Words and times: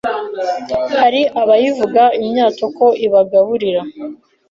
Hari 0.99 1.21
abayivuga 1.41 2.03
imyato 2.25 2.65
ko 2.77 2.85
ibagaburira, 3.05 3.81